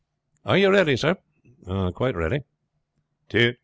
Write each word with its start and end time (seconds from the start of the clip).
Are 0.45 0.57
you 0.57 0.71
ready, 0.71 0.97
sir?" 0.97 1.15
"Quite 1.93 2.15
ready. 2.15 2.39